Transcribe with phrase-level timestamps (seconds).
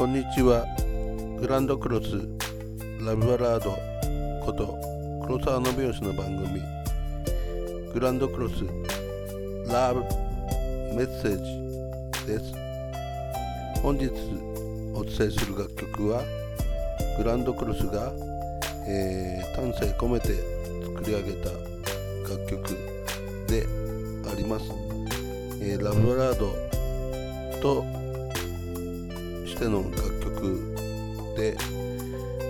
[0.00, 0.64] こんにちは。
[1.38, 2.26] グランドクロス
[3.04, 3.76] ラブバラード
[4.42, 4.74] こと
[5.26, 6.62] 黒沢信義の番組。
[7.92, 8.64] グランドクロス
[9.70, 10.00] ラブ
[10.96, 12.54] メッセージです。
[13.82, 14.08] 本日
[14.94, 16.22] お伝えする楽曲は
[17.18, 18.10] グランドクロスが、
[18.88, 20.28] えー、丹精込めて
[20.82, 21.50] 作り上げた
[22.26, 22.74] 楽曲
[23.48, 23.66] で
[24.32, 24.64] あります、
[25.60, 26.54] えー、ラブバラード
[27.60, 27.99] と
[29.60, 30.74] ての楽曲
[31.36, 31.54] で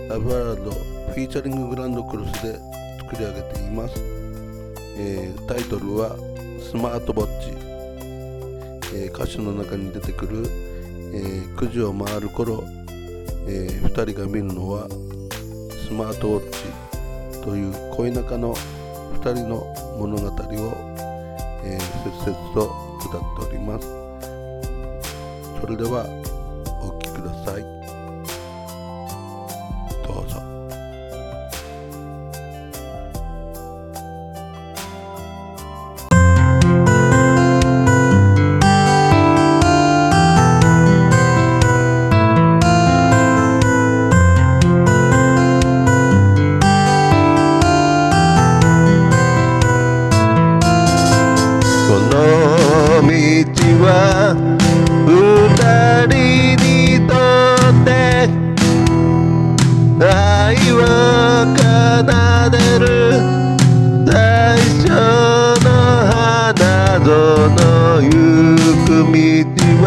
[0.09, 2.57] ラブバラードフィーチャリンググランドクロスで
[2.99, 3.95] 作り上げています、
[4.97, 6.17] えー、タイトルは
[6.63, 7.49] スマートウォッチ、
[8.95, 10.45] えー、歌詞の中に出てくる、
[11.13, 12.63] えー、9時を回る頃、
[13.49, 14.89] えー、2人が見るのは
[15.89, 16.51] スマートウォッ
[17.33, 19.67] チという恋仲の2人の
[19.99, 20.31] 物語を、
[21.65, 22.71] えー、切々と
[23.05, 23.89] 歌っております。
[25.61, 26.07] それでは
[27.47, 27.80] お
[67.11, 68.09] の行
[68.87, 69.19] く道
[69.83, 69.87] は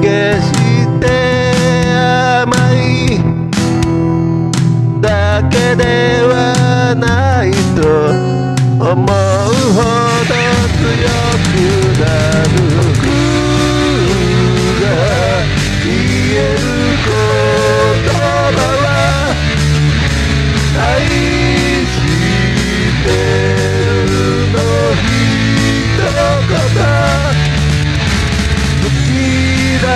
[0.00, 0.06] 決
[0.46, 0.54] し
[1.00, 1.04] て
[2.42, 3.18] 甘い。
[5.00, 5.06] だ
[5.50, 5.82] けで
[6.22, 7.80] はないと
[8.84, 9.25] 思う。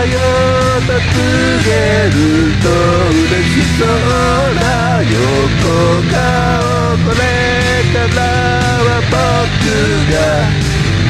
[0.06, 0.18] よ
[0.86, 1.16] と告
[1.64, 1.70] げ
[2.08, 2.16] る
[2.62, 2.66] と
[3.28, 3.86] 嬉しそう
[4.54, 4.60] な
[5.02, 5.12] 横
[6.10, 6.18] 顔。
[7.04, 7.22] これ
[7.92, 8.18] から
[8.86, 9.14] は僕
[10.12, 10.14] が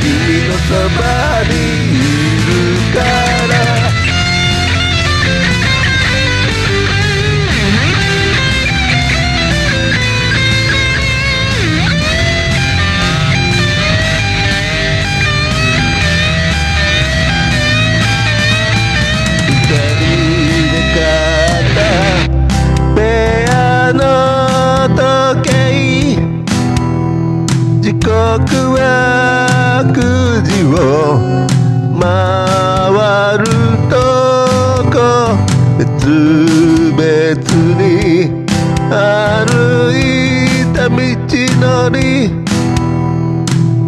[0.01, 0.05] 君
[0.49, 0.69] のそ
[0.99, 1.03] ば
[1.49, 2.30] にいる。
[37.31, 38.27] 別に
[38.91, 40.97] 歩いた道
[41.61, 42.27] のり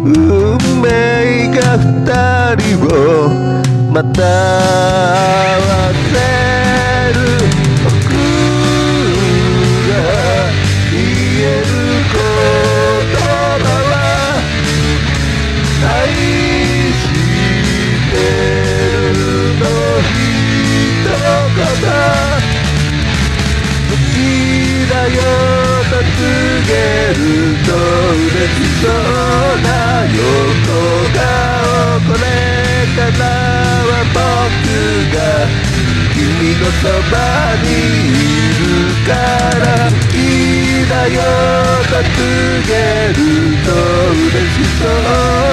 [0.05, 0.87] 運命
[1.49, 2.95] が二人を
[3.91, 5.32] また
[27.13, 27.19] る
[27.65, 27.69] と
[28.13, 28.91] 嬉しそう
[29.61, 29.67] な
[30.05, 30.73] 横
[31.13, 31.21] 顔
[32.07, 32.25] これ
[32.95, 33.21] から
[33.89, 34.17] は僕
[35.13, 35.17] が
[36.13, 36.19] 君
[36.59, 37.15] のそば
[37.63, 38.21] にい
[38.59, 38.61] る
[39.05, 39.11] か
[39.59, 40.13] ら好き
[40.89, 41.17] だよ
[41.89, 42.21] と告
[42.67, 42.71] げ
[43.09, 43.17] る
[43.63, 43.67] と
[44.11, 44.89] 嬉しそう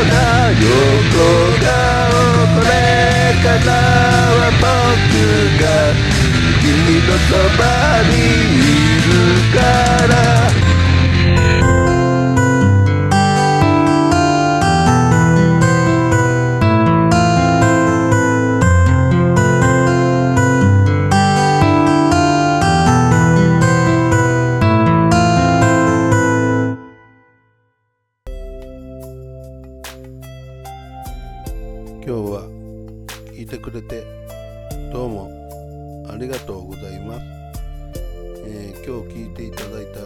[0.09, 0.30] な
[34.93, 35.31] どうも。
[36.09, 37.23] ありがとうございます、
[38.45, 40.01] えー今日聴いていただいた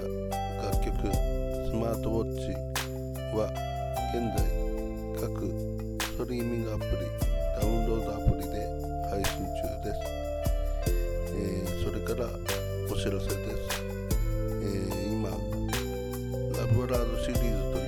[0.62, 0.92] 楽曲
[1.64, 2.52] 「スマートウォッチ」
[3.34, 3.48] は
[4.12, 4.44] 現在
[5.18, 5.48] 各
[6.04, 6.90] ストリーミングアプリ
[7.58, 8.52] ダウンロードアプリで
[9.08, 9.96] 配信中です、
[11.32, 12.28] えーそれから
[12.92, 13.80] お知らせです、
[14.60, 15.36] えー今ラ
[16.66, 17.83] ブラードシリーズという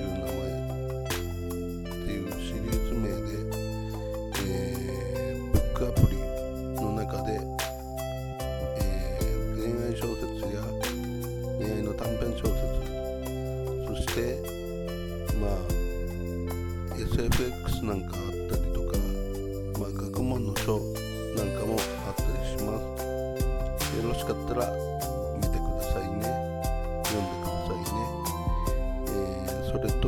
[24.17, 24.71] しかったら
[25.35, 26.47] 見てくださいね。
[27.07, 28.01] 読んでくださいね、
[29.07, 30.05] えー、それと、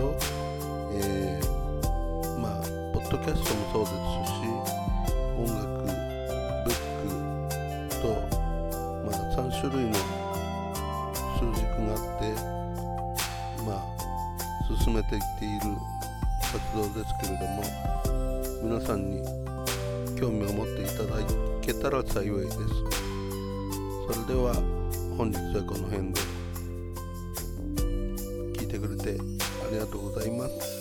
[0.94, 2.64] えー、まあ
[2.94, 4.42] ポッドキャストもそうですし
[5.38, 5.64] 音楽
[6.66, 8.04] ブックと、
[9.06, 9.94] まあ、3種類の
[11.38, 12.22] 数軸があって
[13.64, 13.84] まあ
[14.84, 15.78] 進めていっている
[16.52, 17.64] 活動ですけれども
[18.62, 19.22] 皆さんに
[20.20, 21.16] 興味を持っていただ
[21.62, 23.09] けたら幸いです。
[24.12, 24.56] それでは
[25.16, 26.22] 本日はこの辺で。
[28.58, 30.79] 聞いてくれてありがとうございます。